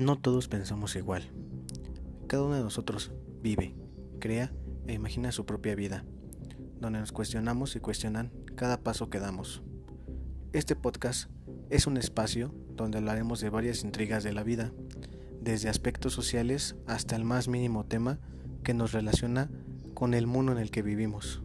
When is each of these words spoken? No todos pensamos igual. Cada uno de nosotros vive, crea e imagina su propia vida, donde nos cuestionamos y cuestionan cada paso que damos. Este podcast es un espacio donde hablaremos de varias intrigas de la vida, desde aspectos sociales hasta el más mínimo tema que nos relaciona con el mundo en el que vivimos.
No 0.00 0.16
todos 0.16 0.48
pensamos 0.48 0.96
igual. 0.96 1.24
Cada 2.26 2.44
uno 2.44 2.54
de 2.54 2.62
nosotros 2.62 3.12
vive, 3.42 3.74
crea 4.18 4.50
e 4.86 4.94
imagina 4.94 5.30
su 5.30 5.44
propia 5.44 5.74
vida, 5.74 6.06
donde 6.80 7.00
nos 7.00 7.12
cuestionamos 7.12 7.76
y 7.76 7.80
cuestionan 7.80 8.32
cada 8.56 8.80
paso 8.80 9.10
que 9.10 9.20
damos. 9.20 9.62
Este 10.54 10.74
podcast 10.74 11.30
es 11.68 11.86
un 11.86 11.98
espacio 11.98 12.54
donde 12.74 12.96
hablaremos 12.96 13.40
de 13.40 13.50
varias 13.50 13.84
intrigas 13.84 14.24
de 14.24 14.32
la 14.32 14.42
vida, 14.42 14.72
desde 15.42 15.68
aspectos 15.68 16.14
sociales 16.14 16.76
hasta 16.86 17.14
el 17.14 17.24
más 17.24 17.48
mínimo 17.48 17.84
tema 17.84 18.20
que 18.64 18.72
nos 18.72 18.92
relaciona 18.92 19.50
con 19.92 20.14
el 20.14 20.26
mundo 20.26 20.52
en 20.52 20.58
el 20.58 20.70
que 20.70 20.80
vivimos. 20.80 21.42